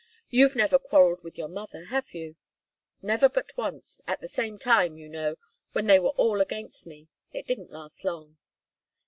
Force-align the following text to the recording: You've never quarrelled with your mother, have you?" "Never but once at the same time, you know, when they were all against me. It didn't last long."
You've 0.31 0.55
never 0.55 0.79
quarrelled 0.79 1.23
with 1.23 1.37
your 1.37 1.47
mother, 1.47 1.85
have 1.91 2.11
you?" 2.15 2.35
"Never 3.03 3.29
but 3.29 3.55
once 3.55 4.01
at 4.07 4.19
the 4.19 4.27
same 4.27 4.57
time, 4.57 4.97
you 4.97 5.07
know, 5.07 5.35
when 5.73 5.85
they 5.85 5.99
were 5.99 6.09
all 6.17 6.41
against 6.41 6.87
me. 6.87 7.07
It 7.33 7.45
didn't 7.45 7.69
last 7.71 8.03
long." 8.03 8.37